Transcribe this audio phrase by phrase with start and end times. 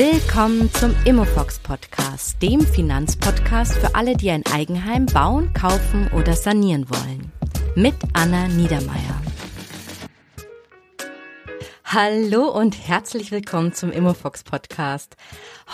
[0.00, 6.88] Willkommen zum Immofox Podcast, dem Finanzpodcast für alle, die ein Eigenheim bauen, kaufen oder sanieren
[6.88, 7.32] wollen.
[7.74, 9.20] Mit Anna Niedermeier.
[11.84, 15.16] Hallo und herzlich willkommen zum Immofox Podcast.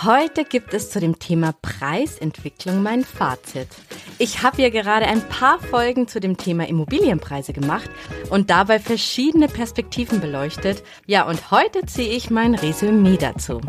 [0.02, 3.68] Heute gibt es zu dem Thema Preisentwicklung mein Fazit.
[4.16, 7.90] Ich habe ja gerade ein paar Folgen zu dem Thema Immobilienpreise gemacht
[8.30, 10.82] und dabei verschiedene Perspektiven beleuchtet.
[11.04, 13.60] Ja, und heute ziehe ich mein Resümee dazu.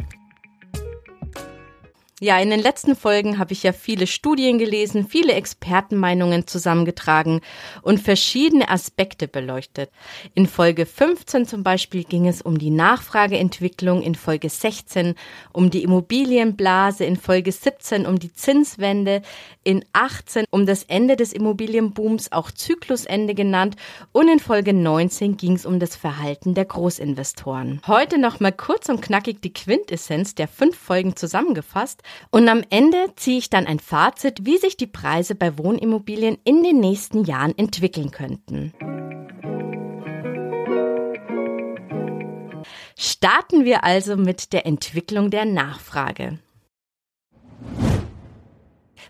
[2.22, 7.42] Ja, in den letzten Folgen habe ich ja viele Studien gelesen, viele Expertenmeinungen zusammengetragen
[7.82, 9.92] und verschiedene Aspekte beleuchtet.
[10.34, 15.16] In Folge 15 zum Beispiel ging es um die Nachfrageentwicklung, in Folge 16
[15.52, 19.22] um die Immobilienblase, in Folge 17 um die Zinswende,
[19.66, 23.76] in 18 um das Ende des Immobilienbooms, auch Zyklusende genannt,
[24.14, 27.82] und in Folge 19 ging es um das Verhalten der Großinvestoren.
[27.88, 33.14] Heute noch mal kurz und knackig die Quintessenz der fünf Folgen zusammengefasst und am Ende
[33.16, 37.58] ziehe ich dann ein Fazit, wie sich die Preise bei Wohnimmobilien in den nächsten Jahren
[37.58, 38.74] entwickeln könnten.
[42.98, 46.40] Starten wir also mit der Entwicklung der Nachfrage.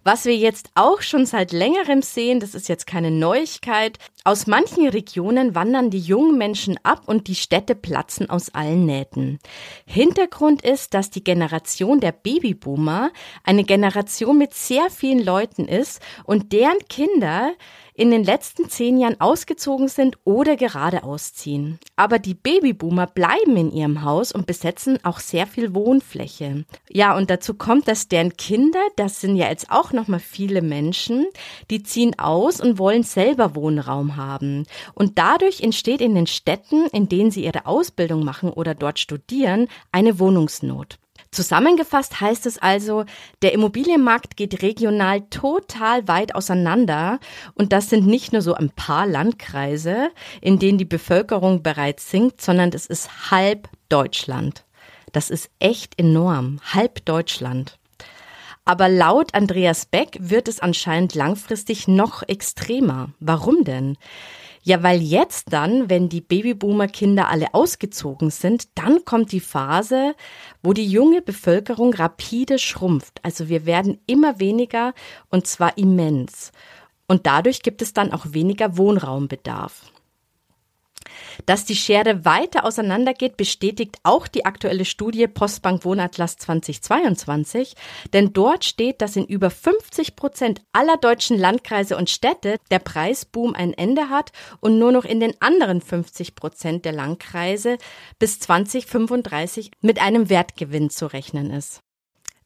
[0.07, 4.87] Was wir jetzt auch schon seit längerem sehen, das ist jetzt keine Neuigkeit, aus manchen
[4.87, 9.39] Regionen wandern die jungen Menschen ab und die Städte platzen aus allen Nähten.
[9.87, 13.11] Hintergrund ist, dass die Generation der Babyboomer
[13.43, 17.53] eine Generation mit sehr vielen Leuten ist und deren Kinder
[17.95, 21.79] in den letzten zehn Jahren ausgezogen sind oder gerade ausziehen.
[21.95, 26.65] Aber die Babyboomer bleiben in ihrem Haus und besetzen auch sehr viel Wohnfläche.
[26.89, 31.25] Ja, und dazu kommt, dass deren Kinder, das sind ja jetzt auch nochmal viele Menschen,
[31.69, 34.65] die ziehen aus und wollen selber Wohnraum haben.
[34.93, 39.67] Und dadurch entsteht in den Städten, in denen sie ihre Ausbildung machen oder dort studieren,
[39.91, 40.99] eine Wohnungsnot.
[41.35, 43.03] Zusammengefasst heißt es also,
[43.41, 47.19] der Immobilienmarkt geht regional total weit auseinander
[47.55, 52.39] und das sind nicht nur so ein paar Landkreise, in denen die Bevölkerung bereits sinkt,
[52.39, 54.63] sondern es ist halb Deutschland.
[55.11, 57.77] Das ist echt enorm, halb Deutschland.
[58.63, 63.09] Aber laut Andreas Beck wird es anscheinend langfristig noch extremer.
[63.19, 63.97] Warum denn?
[64.67, 70.15] Ja, weil jetzt dann, wenn die Babyboomer-Kinder alle ausgezogen sind, dann kommt die Phase,
[70.63, 73.19] wo die junge Bevölkerung rapide schrumpft.
[73.21, 74.95] Also wir werden immer weniger
[75.29, 76.51] und zwar immens.
[77.05, 79.83] Und dadurch gibt es dann auch weniger Wohnraumbedarf.
[81.45, 87.75] Dass die Schere weiter auseinandergeht, bestätigt auch die aktuelle Studie Postbank Wohnatlas 2022,
[88.13, 93.53] denn dort steht, dass in über 50 Prozent aller deutschen Landkreise und Städte der Preisboom
[93.55, 97.77] ein Ende hat und nur noch in den anderen 50 Prozent der Landkreise
[98.19, 101.84] bis 2035 mit einem Wertgewinn zu rechnen ist.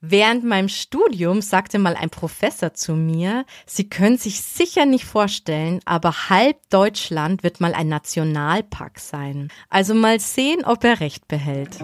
[0.02, 5.82] Während meinem Studium sagte mal ein Professor zu mir, Sie können sich sicher nicht vorstellen,
[5.84, 9.50] aber halb Deutschland wird mal ein Nationalpark sein.
[9.68, 11.80] Also mal sehen, ob er recht behält.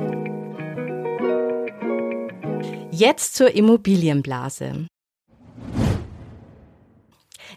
[2.89, 4.87] Jetzt zur Immobilienblase.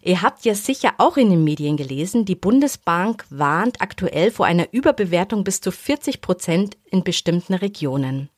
[0.02, 4.72] Ihr habt ja sicher auch in den Medien gelesen, die Bundesbank warnt aktuell vor einer
[4.72, 8.28] Überbewertung bis zu 40 Prozent in bestimmten Regionen.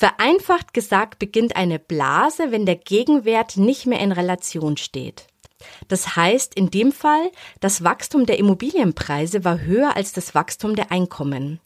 [0.00, 5.26] Vereinfacht gesagt beginnt eine Blase, wenn der Gegenwert nicht mehr in Relation steht.
[5.88, 7.30] Das heißt in dem Fall,
[7.60, 11.60] das Wachstum der Immobilienpreise war höher als das Wachstum der Einkommen.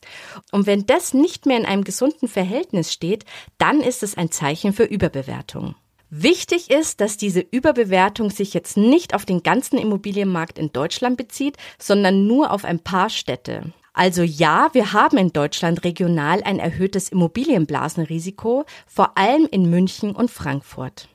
[0.50, 3.24] Und wenn das nicht mehr in einem gesunden Verhältnis steht,
[3.56, 5.76] dann ist es ein Zeichen für Überbewertung.
[6.10, 11.56] Wichtig ist, dass diese Überbewertung sich jetzt nicht auf den ganzen Immobilienmarkt in Deutschland bezieht,
[11.78, 13.72] sondern nur auf ein paar Städte.
[13.94, 20.32] Also ja, wir haben in Deutschland regional ein erhöhtes Immobilienblasenrisiko, vor allem in München und
[20.32, 21.08] Frankfurt.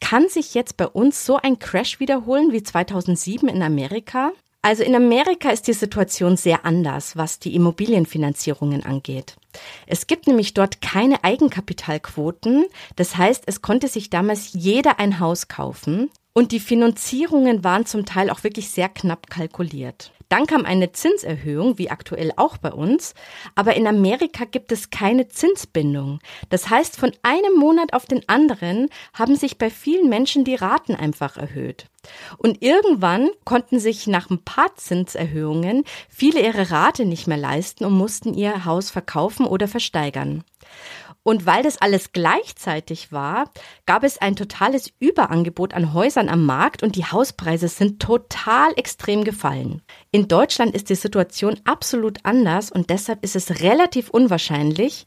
[0.00, 4.32] Kann sich jetzt bei uns so ein Crash wiederholen wie 2007 in Amerika?
[4.62, 9.36] Also in Amerika ist die Situation sehr anders, was die Immobilienfinanzierungen angeht.
[9.86, 12.66] Es gibt nämlich dort keine Eigenkapitalquoten.
[12.96, 16.10] Das heißt, es konnte sich damals jeder ein Haus kaufen.
[16.32, 20.12] Und die Finanzierungen waren zum Teil auch wirklich sehr knapp kalkuliert.
[20.30, 23.14] Dann kam eine Zinserhöhung, wie aktuell auch bei uns,
[23.56, 26.20] aber in Amerika gibt es keine Zinsbindung.
[26.50, 30.94] Das heißt, von einem Monat auf den anderen haben sich bei vielen Menschen die Raten
[30.94, 31.86] einfach erhöht.
[32.38, 37.94] Und irgendwann konnten sich nach ein paar Zinserhöhungen viele ihre Rate nicht mehr leisten und
[37.94, 40.44] mussten ihr Haus verkaufen oder versteigern.
[41.22, 43.50] Und weil das alles gleichzeitig war,
[43.84, 49.24] gab es ein totales Überangebot an Häusern am Markt und die Hauspreise sind total extrem
[49.24, 49.82] gefallen.
[50.12, 55.06] In Deutschland ist die Situation absolut anders und deshalb ist es relativ unwahrscheinlich,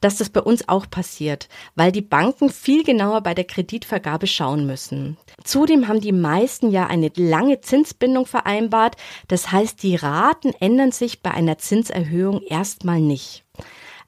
[0.00, 4.66] dass das bei uns auch passiert, weil die Banken viel genauer bei der Kreditvergabe schauen
[4.66, 5.18] müssen.
[5.44, 8.96] Zudem haben die meisten ja eine lange Zinsbindung vereinbart,
[9.28, 13.44] das heißt, die Raten ändern sich bei einer Zinserhöhung erstmal nicht.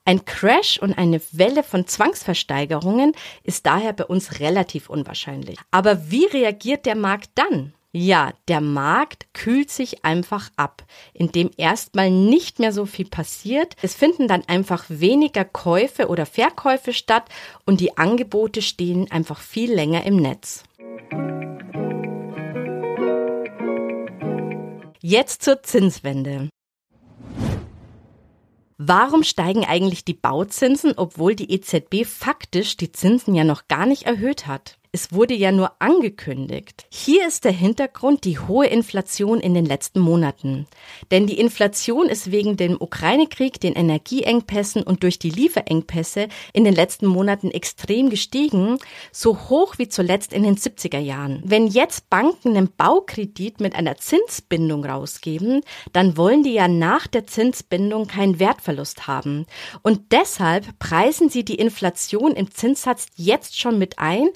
[0.05, 3.13] Ein Crash und eine Welle von Zwangsversteigerungen
[3.43, 5.57] ist daher bei uns relativ unwahrscheinlich.
[5.71, 7.73] Aber wie reagiert der Markt dann?
[7.93, 10.83] Ja, der Markt kühlt sich einfach ab,
[11.13, 13.77] indem erstmal nicht mehr so viel passiert.
[13.81, 17.29] Es finden dann einfach weniger Käufe oder Verkäufe statt
[17.65, 20.63] und die Angebote stehen einfach viel länger im Netz.
[24.99, 26.49] Jetzt zur Zinswende.
[28.77, 34.03] Warum steigen eigentlich die Bauzinsen, obwohl die EZB faktisch die Zinsen ja noch gar nicht
[34.03, 34.77] erhöht hat?
[34.95, 36.85] Es wurde ja nur angekündigt.
[36.91, 40.67] Hier ist der Hintergrund die hohe Inflation in den letzten Monaten.
[41.09, 46.75] Denn die Inflation ist wegen dem Ukraine-Krieg, den Energieengpässen und durch die Lieferengpässe in den
[46.75, 48.77] letzten Monaten extrem gestiegen,
[49.11, 51.41] so hoch wie zuletzt in den 70er Jahren.
[51.43, 55.61] Wenn jetzt Banken einen Baukredit mit einer Zinsbindung rausgeben,
[55.91, 59.47] dann wollen die ja nach der Zinsbindung keinen Wertverlust haben.
[59.81, 64.29] Und deshalb preisen sie die Inflation im Zinssatz jetzt schon mit ein,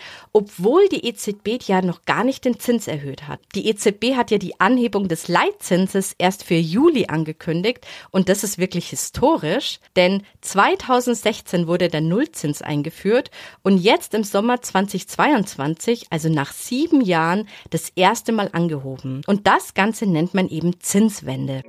[0.48, 3.42] obwohl die EZB ja noch gar nicht den Zins erhöht hat.
[3.54, 8.58] Die EZB hat ja die Anhebung des Leitzinses erst für Juli angekündigt und das ist
[8.58, 13.30] wirklich historisch, denn 2016 wurde der Nullzins eingeführt
[13.62, 19.24] und jetzt im Sommer 2022, also nach sieben Jahren, das erste Mal angehoben.
[19.28, 21.62] Und das Ganze nennt man eben Zinswende.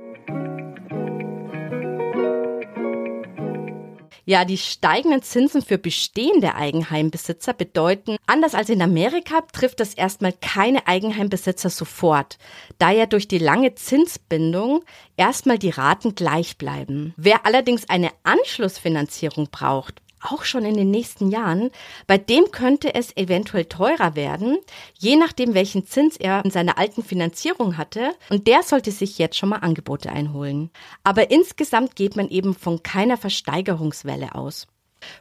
[4.29, 10.33] Ja, die steigenden Zinsen für bestehende Eigenheimbesitzer bedeuten, anders als in Amerika trifft das erstmal
[10.33, 12.37] keine Eigenheimbesitzer sofort,
[12.77, 14.83] da ja durch die lange Zinsbindung
[15.17, 17.15] erstmal die Raten gleich bleiben.
[17.17, 21.71] Wer allerdings eine Anschlussfinanzierung braucht, auch schon in den nächsten Jahren,
[22.07, 24.57] bei dem könnte es eventuell teurer werden,
[24.97, 28.11] je nachdem, welchen Zins er in seiner alten Finanzierung hatte.
[28.29, 30.69] Und der sollte sich jetzt schon mal Angebote einholen.
[31.03, 34.67] Aber insgesamt geht man eben von keiner Versteigerungswelle aus.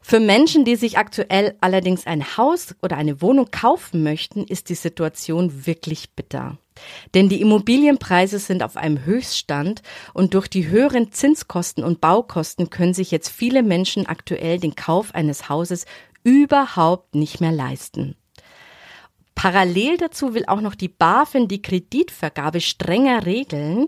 [0.02, 4.74] Für Menschen, die sich aktuell allerdings ein Haus oder eine Wohnung kaufen möchten, ist die
[4.74, 6.58] Situation wirklich bitter.
[7.14, 9.82] Denn die Immobilienpreise sind auf einem Höchststand
[10.14, 15.14] und durch die höheren Zinskosten und Baukosten können sich jetzt viele Menschen aktuell den Kauf
[15.14, 15.86] eines Hauses
[16.22, 18.16] überhaupt nicht mehr leisten.
[19.38, 23.86] Parallel dazu will auch noch die BaFin die Kreditvergabe strenger regeln,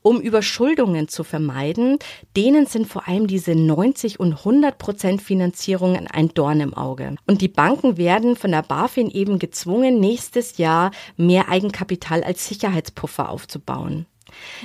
[0.00, 1.98] um Überschuldungen zu vermeiden.
[2.36, 7.16] Denen sind vor allem diese 90 und 100 Prozent Finanzierungen ein Dorn im Auge.
[7.26, 13.28] Und die Banken werden von der BaFin eben gezwungen, nächstes Jahr mehr Eigenkapital als Sicherheitspuffer
[13.28, 14.06] aufzubauen.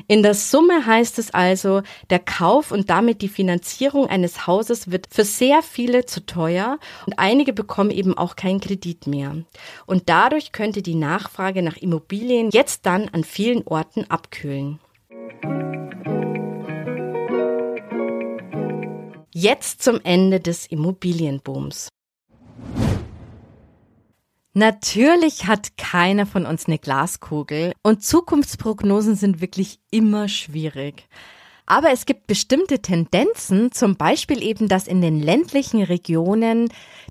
[0.07, 5.07] In der Summe heißt es also, der Kauf und damit die Finanzierung eines Hauses wird
[5.11, 9.35] für sehr viele zu teuer und einige bekommen eben auch keinen Kredit mehr.
[9.85, 14.79] Und dadurch könnte die Nachfrage nach Immobilien jetzt dann an vielen Orten abkühlen.
[19.33, 21.89] Jetzt zum Ende des Immobilienbooms.
[24.57, 31.08] Natürlich hat keiner von uns eine Glaskugel und Zukunftsprognosen sind wirklich immer schwierig.
[31.67, 36.70] Aber es gibt bestimmte Tendenzen, zum Beispiel eben, dass in den ländlichen Regionen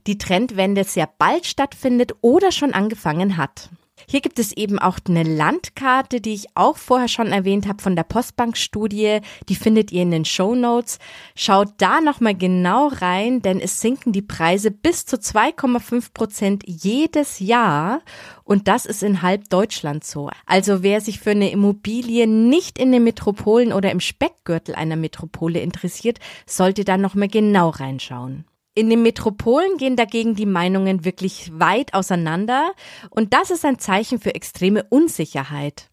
[0.08, 3.70] die Trendwende sehr bald stattfindet oder schon angefangen hat.
[4.08, 7.96] Hier gibt es eben auch eine Landkarte, die ich auch vorher schon erwähnt habe von
[7.96, 9.20] der Postbank-Studie.
[9.48, 10.98] Die findet ihr in den Show Notes.
[11.34, 17.40] Schaut da nochmal genau rein, denn es sinken die Preise bis zu 2,5 Prozent jedes
[17.40, 18.00] Jahr.
[18.44, 20.30] Und das ist in halb Deutschland so.
[20.46, 25.60] Also wer sich für eine Immobilie nicht in den Metropolen oder im Speckgürtel einer Metropole
[25.60, 28.44] interessiert, sollte da nochmal genau reinschauen.
[28.78, 32.72] In den Metropolen gehen dagegen die Meinungen wirklich weit auseinander
[33.08, 35.88] und das ist ein Zeichen für extreme Unsicherheit.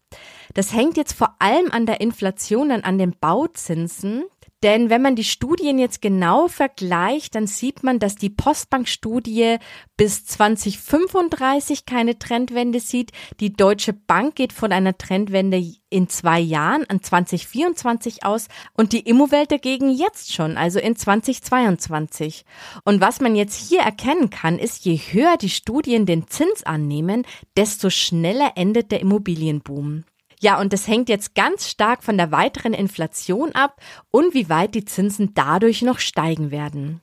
[0.52, 4.24] Das hängt jetzt vor allem an der Inflation und an den Bauzinsen,
[4.64, 9.58] denn wenn man die Studien jetzt genau vergleicht, dann sieht man, dass die Postbank-Studie
[9.98, 13.12] bis 2035 keine Trendwende sieht.
[13.40, 19.00] Die Deutsche Bank geht von einer Trendwende in zwei Jahren an 2024 aus und die
[19.00, 22.46] Immowelt dagegen jetzt schon, also in 2022.
[22.86, 27.26] Und was man jetzt hier erkennen kann, ist, je höher die Studien den Zins annehmen,
[27.54, 30.04] desto schneller endet der Immobilienboom.
[30.44, 34.74] Ja, und das hängt jetzt ganz stark von der weiteren Inflation ab und wie weit
[34.74, 37.00] die Zinsen dadurch noch steigen werden.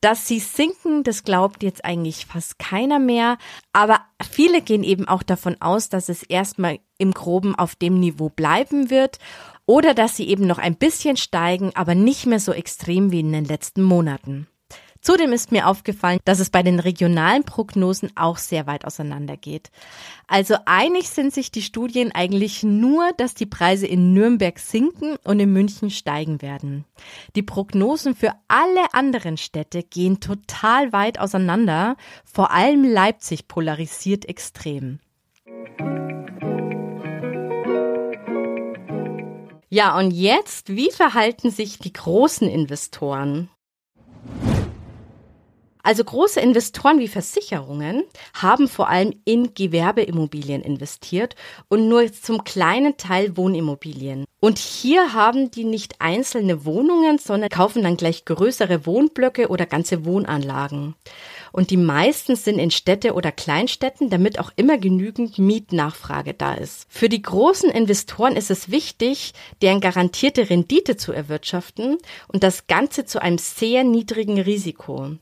[0.00, 3.36] Dass sie sinken, das glaubt jetzt eigentlich fast keiner mehr.
[3.74, 8.30] Aber viele gehen eben auch davon aus, dass es erstmal im groben auf dem Niveau
[8.30, 9.18] bleiben wird
[9.66, 13.32] oder dass sie eben noch ein bisschen steigen, aber nicht mehr so extrem wie in
[13.32, 14.46] den letzten Monaten.
[15.00, 19.70] Zudem ist mir aufgefallen, dass es bei den regionalen Prognosen auch sehr weit auseinandergeht.
[20.26, 25.40] Also einig sind sich die Studien eigentlich nur, dass die Preise in Nürnberg sinken und
[25.40, 26.84] in München steigen werden.
[27.34, 31.96] Die Prognosen für alle anderen Städte gehen total weit auseinander.
[32.24, 35.00] Vor allem Leipzig polarisiert extrem.
[39.70, 43.48] Ja, und jetzt, wie verhalten sich die großen Investoren?
[45.82, 51.34] Also große Investoren wie Versicherungen haben vor allem in Gewerbeimmobilien investiert
[51.68, 54.24] und nur zum kleinen Teil Wohnimmobilien.
[54.40, 60.04] Und hier haben die nicht einzelne Wohnungen, sondern kaufen dann gleich größere Wohnblöcke oder ganze
[60.04, 60.94] Wohnanlagen
[61.52, 66.86] und die meisten sind in Städte oder Kleinstädten, damit auch immer genügend Mietnachfrage da ist.
[66.88, 69.32] Für die großen Investoren ist es wichtig,
[69.62, 75.12] deren garantierte Rendite zu erwirtschaften und das Ganze zu einem sehr niedrigen Risiko.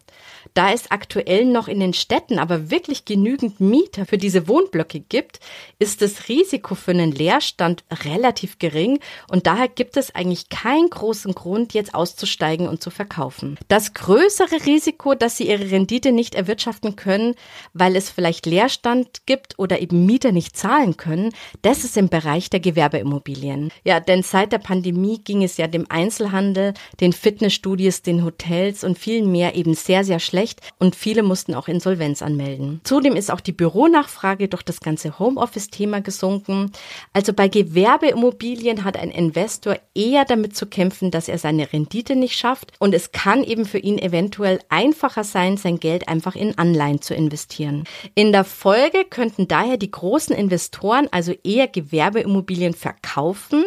[0.58, 5.38] Da es aktuell noch in den Städten aber wirklich genügend Mieter für diese Wohnblöcke gibt,
[5.78, 8.98] ist das Risiko für einen Leerstand relativ gering
[9.30, 13.56] und daher gibt es eigentlich keinen großen Grund, jetzt auszusteigen und zu verkaufen.
[13.68, 17.36] Das größere Risiko, dass sie ihre Rendite nicht erwirtschaften können,
[17.72, 22.50] weil es vielleicht Leerstand gibt oder eben Mieter nicht zahlen können, das ist im Bereich
[22.50, 23.70] der Gewerbeimmobilien.
[23.84, 28.98] Ja, denn seit der Pandemie ging es ja dem Einzelhandel, den Fitnessstudios, den Hotels und
[28.98, 32.80] vielen mehr eben sehr, sehr schlecht und viele mussten auch Insolvenz anmelden.
[32.84, 36.72] Zudem ist auch die Büronachfrage durch das ganze Homeoffice-Thema gesunken.
[37.12, 42.36] Also bei Gewerbeimmobilien hat ein Investor eher damit zu kämpfen, dass er seine Rendite nicht
[42.36, 47.02] schafft und es kann eben für ihn eventuell einfacher sein, sein Geld einfach in Anleihen
[47.02, 47.84] zu investieren.
[48.14, 53.64] In der Folge könnten daher die großen Investoren also eher Gewerbeimmobilien verkaufen.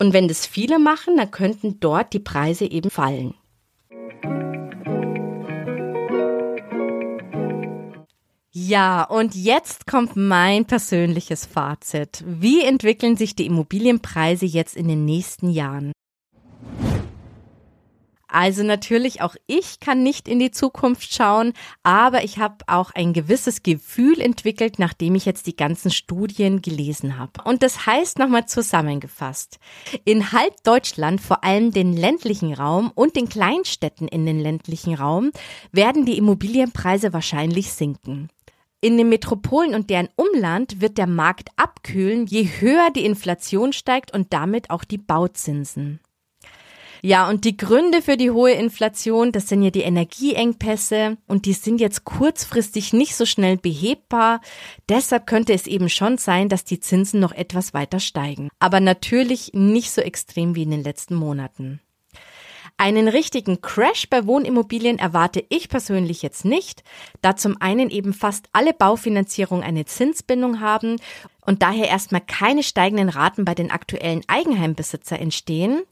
[0.00, 3.34] Und wenn das viele machen, dann könnten dort die Preise eben fallen.
[8.60, 12.24] Ja, und jetzt kommt mein persönliches Fazit.
[12.26, 15.92] Wie entwickeln sich die Immobilienpreise jetzt in den nächsten Jahren?
[18.26, 21.52] Also natürlich auch ich kann nicht in die Zukunft schauen,
[21.84, 27.16] aber ich habe auch ein gewisses Gefühl entwickelt, nachdem ich jetzt die ganzen Studien gelesen
[27.16, 27.44] habe.
[27.44, 29.60] Und das heißt nochmal zusammengefasst,
[30.04, 35.30] in halb Deutschland, vor allem den ländlichen Raum und den Kleinstädten in den ländlichen Raum,
[35.70, 38.30] werden die Immobilienpreise wahrscheinlich sinken.
[38.80, 44.14] In den Metropolen und deren Umland wird der Markt abkühlen, je höher die Inflation steigt
[44.14, 46.00] und damit auch die Bauzinsen.
[47.02, 51.52] Ja, und die Gründe für die hohe Inflation, das sind ja die Energieengpässe und die
[51.52, 54.40] sind jetzt kurzfristig nicht so schnell behebbar.
[54.88, 58.48] Deshalb könnte es eben schon sein, dass die Zinsen noch etwas weiter steigen.
[58.58, 61.80] Aber natürlich nicht so extrem wie in den letzten Monaten.
[62.80, 66.84] Einen richtigen Crash bei Wohnimmobilien erwarte ich persönlich jetzt nicht,
[67.22, 70.94] da zum einen eben fast alle Baufinanzierungen eine Zinsbindung haben
[71.44, 75.82] und daher erstmal keine steigenden Raten bei den aktuellen Eigenheimbesitzer entstehen.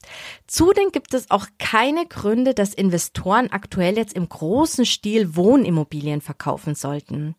[0.46, 6.76] Zudem gibt es auch keine Gründe, dass Investoren aktuell jetzt im großen Stil Wohnimmobilien verkaufen
[6.76, 7.34] sollten.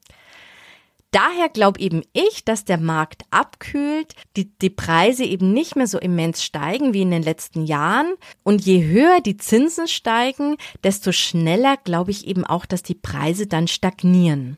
[1.11, 5.99] Daher glaube eben ich, dass der Markt abkühlt, die, die Preise eben nicht mehr so
[5.99, 8.13] immens steigen wie in den letzten Jahren.
[8.43, 13.47] Und je höher die Zinsen steigen, desto schneller glaube ich eben auch, dass die Preise
[13.47, 14.57] dann stagnieren.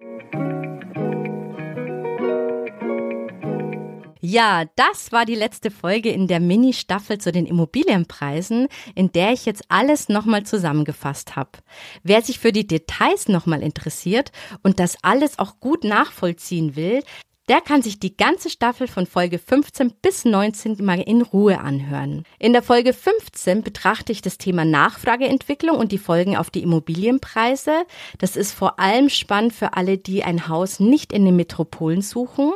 [4.32, 9.48] Ja, das war die letzte Folge in der Mini-Staffel zu den Immobilienpreisen, in der ich
[9.48, 11.50] jetzt alles nochmal zusammengefasst habe.
[12.04, 14.32] Wer sich für die Details nochmal interessiert
[14.62, 17.02] und das alles auch gut nachvollziehen will,
[17.48, 22.24] der kann sich die ganze Staffel von Folge 15 bis 19 mal in Ruhe anhören.
[22.38, 27.86] In der Folge 15 betrachte ich das Thema Nachfrageentwicklung und die Folgen auf die Immobilienpreise.
[28.20, 32.54] Das ist vor allem spannend für alle, die ein Haus nicht in den Metropolen suchen.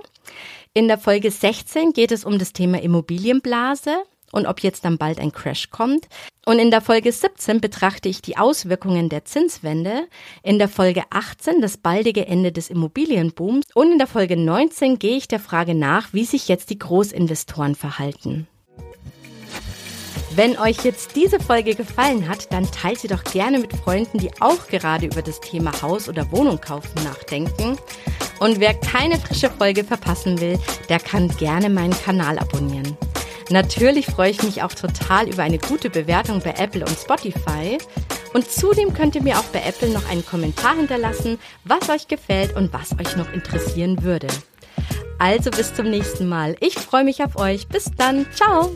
[0.75, 3.91] In der Folge 16 geht es um das Thema Immobilienblase
[4.31, 6.07] und ob jetzt dann bald ein Crash kommt.
[6.47, 10.07] Und in der Folge 17 betrachte ich die Auswirkungen der Zinswende,
[10.41, 15.17] in der Folge 18 das baldige Ende des Immobilienbooms und in der Folge 19 gehe
[15.17, 18.47] ich der Frage nach, wie sich jetzt die Großinvestoren verhalten.
[20.35, 24.31] Wenn euch jetzt diese Folge gefallen hat, dann teilt sie doch gerne mit Freunden, die
[24.39, 27.77] auch gerade über das Thema Haus oder Wohnung kaufen nachdenken.
[28.39, 30.57] Und wer keine frische Folge verpassen will,
[30.89, 32.97] der kann gerne meinen Kanal abonnieren.
[33.51, 37.77] Natürlich freue ich mich auch total über eine gute Bewertung bei Apple und Spotify.
[38.33, 42.55] Und zudem könnt ihr mir auch bei Apple noch einen Kommentar hinterlassen, was euch gefällt
[42.55, 44.27] und was euch noch interessieren würde.
[45.19, 46.55] Also bis zum nächsten Mal.
[46.59, 47.67] Ich freue mich auf euch.
[47.67, 48.25] Bis dann.
[48.33, 48.75] Ciao.